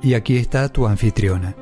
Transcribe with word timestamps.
Y 0.00 0.14
aquí 0.14 0.36
está 0.36 0.68
tu 0.68 0.86
anfitriona, 0.86 1.56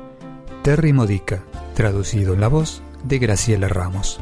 Terry 0.63 0.93
Modica, 0.93 1.43
traducido 1.73 2.35
en 2.35 2.41
la 2.41 2.47
voz 2.47 2.83
de 3.03 3.17
Graciela 3.17 3.67
Ramos. 3.67 4.19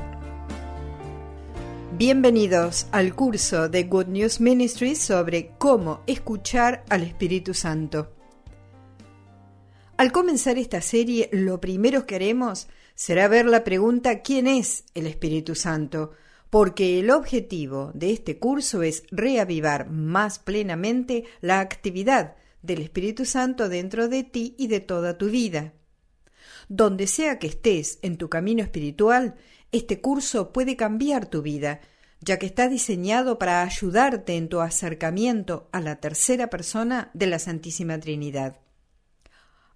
Bienvenidos 1.97 2.87
al 2.93 3.13
curso 3.13 3.67
de 3.67 3.83
Good 3.83 4.07
News 4.07 4.39
Ministry 4.39 4.95
sobre 4.95 5.51
cómo 5.57 6.01
escuchar 6.07 6.85
al 6.89 7.03
Espíritu 7.03 7.53
Santo. 7.53 8.13
Al 9.97 10.13
comenzar 10.13 10.57
esta 10.57 10.79
serie, 10.79 11.29
lo 11.33 11.59
primero 11.59 12.05
que 12.05 12.15
haremos 12.15 12.69
será 12.95 13.27
ver 13.27 13.45
la 13.45 13.65
pregunta 13.65 14.21
¿quién 14.21 14.47
es 14.47 14.85
el 14.93 15.07
Espíritu 15.07 15.55
Santo? 15.55 16.11
Porque 16.49 17.01
el 17.01 17.11
objetivo 17.11 17.91
de 17.93 18.13
este 18.13 18.39
curso 18.39 18.81
es 18.81 19.03
reavivar 19.11 19.89
más 19.89 20.39
plenamente 20.39 21.25
la 21.41 21.59
actividad 21.59 22.35
del 22.65 22.81
Espíritu 22.81 23.25
Santo 23.25 23.69
dentro 23.69 24.07
de 24.07 24.23
ti 24.23 24.55
y 24.57 24.67
de 24.67 24.79
toda 24.79 25.17
tu 25.17 25.29
vida. 25.29 25.73
Donde 26.67 27.07
sea 27.07 27.39
que 27.39 27.47
estés 27.47 27.99
en 28.01 28.17
tu 28.17 28.29
camino 28.29 28.63
espiritual, 28.63 29.35
este 29.71 30.01
curso 30.01 30.51
puede 30.51 30.75
cambiar 30.75 31.27
tu 31.27 31.41
vida, 31.41 31.81
ya 32.21 32.39
que 32.39 32.45
está 32.45 32.67
diseñado 32.67 33.37
para 33.37 33.61
ayudarte 33.61 34.35
en 34.35 34.49
tu 34.49 34.61
acercamiento 34.61 35.69
a 35.71 35.81
la 35.81 35.97
tercera 35.97 36.49
persona 36.49 37.11
de 37.13 37.27
la 37.27 37.39
Santísima 37.39 37.99
Trinidad. 37.99 38.59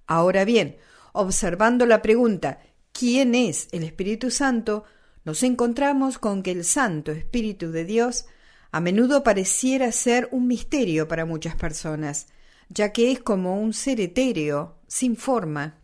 Ahora 0.08 0.46
bien, 0.46 0.78
observando 1.14 1.86
la 1.86 2.02
pregunta 2.02 2.60
¿quién 2.92 3.36
es 3.36 3.68
el 3.72 3.84
Espíritu 3.84 4.32
Santo? 4.32 4.84
nos 5.26 5.44
encontramos 5.44 6.18
con 6.18 6.42
que 6.42 6.52
el 6.52 6.64
Santo 6.64 7.12
Espíritu 7.12 7.72
de 7.72 7.86
Dios 7.86 8.26
a 8.72 8.80
menudo 8.80 9.24
pareciera 9.24 9.92
ser 9.92 10.28
un 10.32 10.48
misterio 10.48 11.08
para 11.08 11.26
muchas 11.26 11.56
personas, 11.56 12.28
ya 12.70 12.92
que 12.94 13.12
es 13.12 13.20
como 13.20 13.60
un 13.60 13.74
ser 13.74 14.00
etéreo, 14.00 14.78
sin 14.88 15.16
forma. 15.16 15.80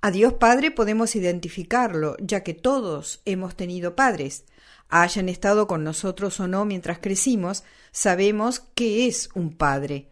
A 0.00 0.10
Dios 0.10 0.34
Padre 0.34 0.72
podemos 0.72 1.14
identificarlo, 1.14 2.16
ya 2.20 2.42
que 2.42 2.54
todos 2.54 3.22
hemos 3.24 3.56
tenido 3.56 3.94
padres. 3.94 4.44
Hayan 4.88 5.28
estado 5.28 5.68
con 5.68 5.84
nosotros 5.84 6.40
o 6.40 6.48
no 6.48 6.64
mientras 6.64 6.98
crecimos, 6.98 7.62
sabemos 7.92 8.60
que 8.74 9.06
es 9.06 9.30
un 9.34 9.56
Padre. 9.56 10.10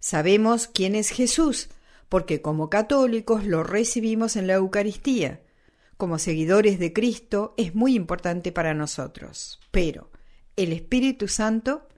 Sabemos 0.00 0.66
quién 0.66 0.94
es 0.94 1.08
Jesús, 1.08 1.70
porque 2.10 2.42
como 2.42 2.68
católicos 2.68 3.44
lo 3.46 3.62
recibimos 3.62 4.36
en 4.36 4.46
la 4.46 4.54
Eucaristía. 4.54 5.40
Como 5.96 6.18
seguidores 6.18 6.78
de 6.78 6.92
Cristo 6.92 7.54
es 7.56 7.74
muy 7.74 7.94
importante 7.94 8.52
para 8.52 8.74
nosotros. 8.74 9.60
Pero, 9.70 10.10
¿el 10.56 10.72
Espíritu 10.72 11.26
Santo? 11.26 11.88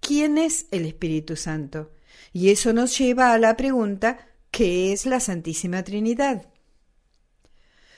¿Quién 0.00 0.36
es 0.36 0.66
el 0.72 0.84
Espíritu 0.84 1.36
Santo? 1.36 1.92
Y 2.32 2.50
eso 2.50 2.72
nos 2.72 2.96
lleva 2.98 3.32
a 3.32 3.38
la 3.38 3.56
pregunta 3.56 4.18
¿qué 4.50 4.92
es 4.92 5.06
la 5.06 5.20
Santísima 5.20 5.82
Trinidad? 5.82 6.46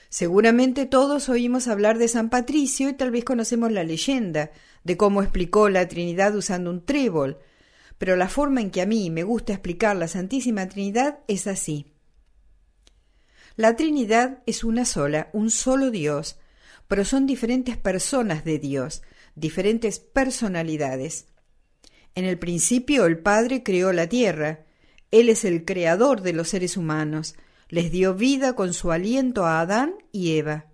Seguramente 0.09 0.85
todos 0.85 1.27
oímos 1.27 1.67
hablar 1.67 1.97
de 1.97 2.07
San 2.07 2.29
Patricio 2.29 2.87
y 2.87 2.93
tal 2.93 3.11
vez 3.11 3.25
conocemos 3.25 3.71
la 3.71 3.83
leyenda 3.83 4.51
de 4.85 4.95
cómo 4.95 5.21
explicó 5.21 5.67
la 5.67 5.87
Trinidad 5.87 6.33
usando 6.35 6.69
un 6.69 6.85
trébol, 6.85 7.39
pero 7.97 8.15
la 8.15 8.29
forma 8.29 8.61
en 8.61 8.71
que 8.71 8.81
a 8.81 8.85
mí 8.85 9.09
me 9.09 9.23
gusta 9.23 9.53
explicar 9.53 9.95
la 9.97 10.07
Santísima 10.07 10.69
Trinidad 10.69 11.19
es 11.27 11.47
así. 11.47 11.87
La 13.57 13.75
Trinidad 13.75 14.39
es 14.45 14.63
una 14.63 14.85
sola, 14.85 15.29
un 15.33 15.49
solo 15.49 15.91
Dios, 15.91 16.37
pero 16.87 17.03
son 17.03 17.25
diferentes 17.25 17.77
personas 17.77 18.45
de 18.45 18.59
Dios, 18.59 19.01
diferentes 19.35 19.99
personalidades. 19.99 21.27
En 22.15 22.23
el 22.23 22.39
principio 22.39 23.05
el 23.05 23.19
Padre 23.19 23.61
creó 23.61 23.91
la 23.91 24.07
tierra. 24.07 24.65
Él 25.11 25.27
es 25.29 25.43
el 25.43 25.65
creador 25.65 26.21
de 26.21 26.31
los 26.33 26.49
seres 26.49 26.77
humanos. 26.77 27.35
Les 27.67 27.91
dio 27.91 28.13
vida 28.15 28.53
con 28.53 28.73
su 28.73 28.91
aliento 28.91 29.45
a 29.45 29.59
Adán 29.59 29.95
y 30.13 30.37
Eva. 30.37 30.67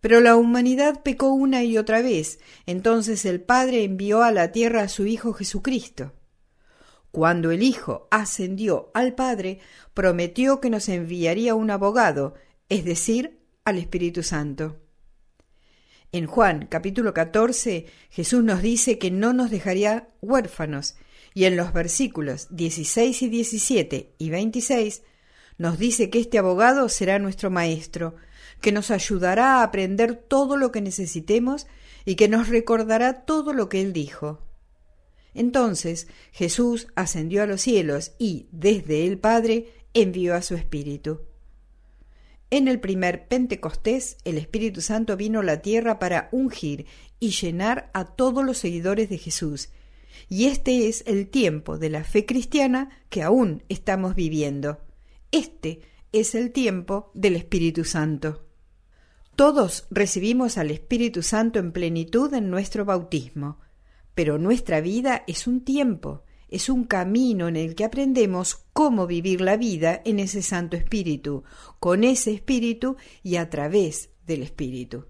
Pero 0.00 0.20
la 0.20 0.36
humanidad 0.36 1.02
pecó 1.02 1.32
una 1.32 1.64
y 1.64 1.78
otra 1.78 2.00
vez. 2.00 2.38
Entonces 2.66 3.24
el 3.24 3.40
Padre 3.40 3.82
envió 3.84 4.22
a 4.22 4.30
la 4.30 4.52
tierra 4.52 4.82
a 4.82 4.88
su 4.88 5.06
Hijo 5.06 5.32
Jesucristo. 5.32 6.12
Cuando 7.10 7.50
el 7.50 7.62
Hijo 7.62 8.08
ascendió 8.10 8.90
al 8.94 9.14
Padre, 9.14 9.58
prometió 9.94 10.60
que 10.60 10.70
nos 10.70 10.88
enviaría 10.88 11.54
un 11.54 11.70
abogado, 11.70 12.34
es 12.68 12.84
decir, 12.84 13.40
al 13.64 13.78
Espíritu 13.78 14.22
Santo. 14.22 14.81
En 16.14 16.26
Juan 16.26 16.66
capítulo 16.66 17.14
14 17.14 17.86
Jesús 18.10 18.44
nos 18.44 18.60
dice 18.60 18.98
que 18.98 19.10
no 19.10 19.32
nos 19.32 19.50
dejaría 19.50 20.10
huérfanos 20.20 20.94
y 21.32 21.44
en 21.44 21.56
los 21.56 21.72
versículos 21.72 22.48
16 22.50 23.22
y 23.22 23.28
17 23.30 24.14
y 24.18 24.28
26 24.28 25.04
nos 25.56 25.78
dice 25.78 26.10
que 26.10 26.20
este 26.20 26.36
abogado 26.36 26.90
será 26.90 27.18
nuestro 27.18 27.50
Maestro, 27.50 28.16
que 28.60 28.72
nos 28.72 28.90
ayudará 28.90 29.60
a 29.60 29.62
aprender 29.62 30.14
todo 30.14 30.58
lo 30.58 30.70
que 30.70 30.82
necesitemos 30.82 31.66
y 32.04 32.16
que 32.16 32.28
nos 32.28 32.50
recordará 32.50 33.24
todo 33.24 33.54
lo 33.54 33.70
que 33.70 33.80
Él 33.80 33.94
dijo. 33.94 34.42
Entonces 35.32 36.08
Jesús 36.30 36.88
ascendió 36.94 37.42
a 37.42 37.46
los 37.46 37.62
cielos 37.62 38.12
y, 38.18 38.48
desde 38.52 39.06
el 39.06 39.16
Padre, 39.16 39.72
envió 39.94 40.34
a 40.34 40.42
su 40.42 40.56
Espíritu. 40.56 41.31
En 42.52 42.68
el 42.68 42.80
primer 42.80 43.28
Pentecostés, 43.28 44.18
el 44.26 44.36
Espíritu 44.36 44.82
Santo 44.82 45.16
vino 45.16 45.40
a 45.40 45.42
la 45.42 45.62
tierra 45.62 45.98
para 45.98 46.28
ungir 46.32 46.84
y 47.18 47.30
llenar 47.30 47.90
a 47.94 48.04
todos 48.04 48.44
los 48.44 48.58
seguidores 48.58 49.08
de 49.08 49.16
Jesús. 49.16 49.70
Y 50.28 50.48
este 50.48 50.86
es 50.86 51.02
el 51.06 51.28
tiempo 51.28 51.78
de 51.78 51.88
la 51.88 52.04
fe 52.04 52.26
cristiana 52.26 52.90
que 53.08 53.22
aún 53.22 53.62
estamos 53.70 54.14
viviendo. 54.14 54.82
Este 55.30 55.80
es 56.12 56.34
el 56.34 56.52
tiempo 56.52 57.10
del 57.14 57.36
Espíritu 57.36 57.86
Santo. 57.86 58.44
Todos 59.34 59.86
recibimos 59.90 60.58
al 60.58 60.70
Espíritu 60.70 61.22
Santo 61.22 61.58
en 61.58 61.72
plenitud 61.72 62.34
en 62.34 62.50
nuestro 62.50 62.84
bautismo, 62.84 63.60
pero 64.14 64.36
nuestra 64.36 64.82
vida 64.82 65.24
es 65.26 65.46
un 65.46 65.64
tiempo, 65.64 66.22
es 66.52 66.68
un 66.68 66.84
camino 66.84 67.48
en 67.48 67.56
el 67.56 67.74
que 67.74 67.84
aprendemos 67.84 68.66
cómo 68.74 69.06
vivir 69.06 69.40
la 69.40 69.56
vida 69.56 70.02
en 70.04 70.18
ese 70.18 70.42
Santo 70.42 70.76
Espíritu, 70.76 71.44
con 71.80 72.04
ese 72.04 72.32
Espíritu 72.32 72.96
y 73.22 73.36
a 73.36 73.48
través 73.48 74.10
del 74.26 74.42
Espíritu. 74.42 75.06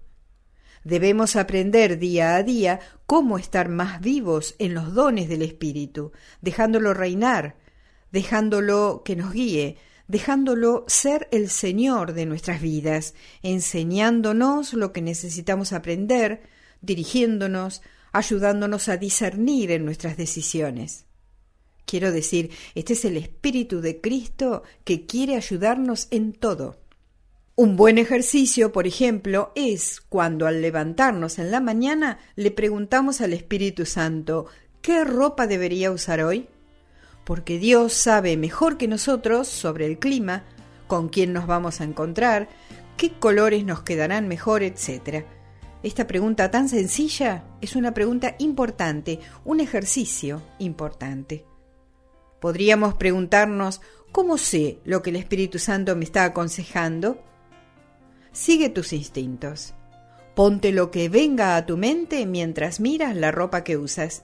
Debemos 0.85 1.35
aprender 1.35 1.99
día 1.99 2.37
a 2.37 2.43
día 2.43 2.79
cómo 3.05 3.37
estar 3.37 3.67
más 3.67 3.99
vivos 3.99 4.55
en 4.57 4.73
los 4.73 4.93
dones 4.93 5.27
del 5.27 5.41
Espíritu, 5.41 6.13
dejándolo 6.41 6.93
reinar, 6.93 7.57
dejándolo 8.11 9.01
que 9.03 9.17
nos 9.17 9.33
guíe, 9.33 9.77
dejándolo 10.07 10.85
ser 10.87 11.27
el 11.31 11.49
Señor 11.49 12.13
de 12.13 12.25
nuestras 12.25 12.61
vidas, 12.61 13.15
enseñándonos 13.41 14.73
lo 14.73 14.93
que 14.93 15.01
necesitamos 15.01 15.73
aprender, 15.73 16.43
dirigiéndonos, 16.81 17.81
ayudándonos 18.13 18.87
a 18.87 18.95
discernir 18.95 19.71
en 19.71 19.83
nuestras 19.83 20.15
decisiones. 20.15 21.05
Quiero 21.93 22.11
decir, 22.11 22.49
este 22.73 22.93
es 22.93 23.05
el 23.05 23.17
Espíritu 23.17 23.79
de 23.79 24.01
Cristo 24.01 24.63
que 24.83 25.05
quiere 25.05 25.35
ayudarnos 25.35 26.07
en 26.09 26.33
todo. 26.33 26.79
Un 27.53 27.75
buen 27.75 27.99
ejercicio, 27.99 28.71
por 28.71 28.87
ejemplo, 28.87 29.51
es 29.53 30.01
cuando 30.01 30.47
al 30.47 30.59
levantarnos 30.59 31.37
en 31.37 31.51
la 31.51 31.59
mañana 31.59 32.17
le 32.35 32.49
preguntamos 32.49 33.21
al 33.21 33.31
Espíritu 33.31 33.85
Santo 33.85 34.47
¿qué 34.81 35.03
ropa 35.03 35.45
debería 35.45 35.91
usar 35.91 36.23
hoy? 36.23 36.47
Porque 37.25 37.59
Dios 37.59 37.93
sabe 37.93 38.37
mejor 38.37 38.77
que 38.77 38.87
nosotros 38.87 39.47
sobre 39.47 39.85
el 39.85 39.99
clima, 39.99 40.45
con 40.87 41.09
quién 41.09 41.31
nos 41.31 41.45
vamos 41.45 41.79
a 41.79 41.83
encontrar, 41.83 42.49
qué 42.97 43.11
colores 43.11 43.63
nos 43.65 43.83
quedarán 43.83 44.27
mejor, 44.27 44.63
etc. 44.63 45.25
Esta 45.83 46.07
pregunta 46.07 46.49
tan 46.49 46.69
sencilla 46.69 47.43
es 47.61 47.75
una 47.75 47.93
pregunta 47.93 48.33
importante, 48.39 49.19
un 49.45 49.59
ejercicio 49.59 50.41
importante. 50.57 51.52
Podríamos 52.43 52.95
preguntarnos, 52.95 53.79
¿cómo 54.11 54.37
sé 54.37 54.79
lo 54.83 55.01
que 55.01 55.11
el 55.11 55.15
Espíritu 55.15 55.59
Santo 55.59 55.95
me 55.95 56.03
está 56.03 56.25
aconsejando? 56.25 57.23
Sigue 58.33 58.67
tus 58.67 58.91
instintos. 58.91 59.73
Ponte 60.35 60.73
lo 60.73 60.91
que 60.91 61.07
venga 61.07 61.55
a 61.55 61.65
tu 61.65 61.77
mente 61.77 62.25
mientras 62.25 62.81
miras 62.81 63.15
la 63.15 63.31
ropa 63.31 63.63
que 63.63 63.77
usas. 63.77 64.23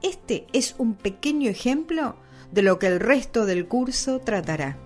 Este 0.00 0.46
es 0.52 0.76
un 0.78 0.94
pequeño 0.94 1.50
ejemplo 1.50 2.14
de 2.52 2.62
lo 2.62 2.78
que 2.78 2.86
el 2.86 3.00
resto 3.00 3.46
del 3.46 3.66
curso 3.66 4.20
tratará. 4.20 4.78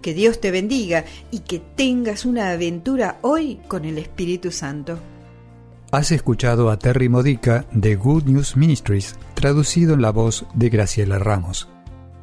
Que 0.00 0.14
Dios 0.14 0.40
te 0.40 0.50
bendiga 0.50 1.04
y 1.30 1.40
que 1.40 1.58
tengas 1.58 2.24
una 2.24 2.52
aventura 2.52 3.18
hoy 3.20 3.60
con 3.68 3.84
el 3.84 3.98
Espíritu 3.98 4.50
Santo. 4.50 4.98
Has 5.92 6.10
escuchado 6.10 6.70
a 6.70 6.78
Terry 6.78 7.10
Modica 7.10 7.66
de 7.70 7.96
Good 7.96 8.24
News 8.24 8.56
Ministries, 8.56 9.14
traducido 9.34 9.92
en 9.92 10.00
la 10.00 10.10
voz 10.10 10.46
de 10.54 10.70
Graciela 10.70 11.18
Ramos. 11.18 11.68